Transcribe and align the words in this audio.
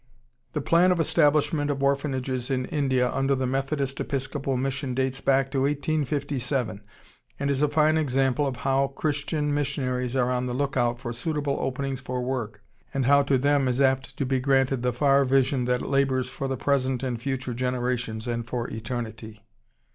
]The 0.53 0.61
plan 0.61 0.91
of 0.91 0.99
establishment 0.99 1.69
of 1.69 1.83
orphanages 1.83 2.49
in 2.49 2.65
India 2.65 3.11
under 3.11 3.35
the 3.35 3.45
Methodist 3.45 3.99
Episcopal 3.99 4.57
Mission 4.57 4.95
dates 4.95 5.21
back 5.21 5.51
to 5.51 5.59
1857, 5.61 6.81
and 7.39 7.51
is 7.51 7.61
a 7.61 7.67
fine 7.67 7.97
example 7.99 8.47
of 8.47 8.55
how 8.65 8.87
Christian 8.87 9.53
missionaries 9.53 10.15
are 10.15 10.31
on 10.31 10.47
the 10.47 10.55
lookout 10.55 10.99
for 10.99 11.13
suitable 11.13 11.57
openings 11.59 11.99
for 11.99 12.19
work, 12.23 12.63
and 12.91 13.05
how 13.05 13.21
to 13.21 13.37
them 13.37 13.67
is 13.67 13.79
apt 13.79 14.17
to 14.17 14.25
be 14.25 14.39
granted 14.39 14.81
the 14.81 14.91
far 14.91 15.23
vision 15.23 15.65
that 15.65 15.83
labors 15.83 16.27
for 16.29 16.47
the 16.47 16.57
present 16.57 17.03
and 17.03 17.21
future 17.21 17.53
generations 17.53 18.25
and 18.27 18.47
for 18.47 18.67
eternity. 18.71 19.45